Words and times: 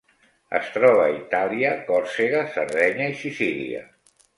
Es 0.59 0.71
troba 0.77 1.03
a 1.03 1.11
Itàlia, 1.19 1.75
Còrsega, 1.93 2.43
Sardenya 2.59 3.15
i 3.15 3.19
Sicília. 3.25 3.89